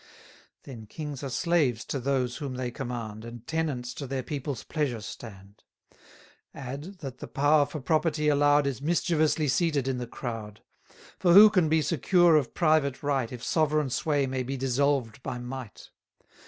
[0.63, 4.99] Then kings are slaves to those whom they command, And tenants to their people's pleasure
[5.01, 5.63] stand.
[6.55, 10.63] Add, that the power for property allow'd Is mischievously seated in the crowd;
[11.19, 15.37] For who can be secure of private right, If sovereign sway may be dissolved by
[15.37, 15.91] might?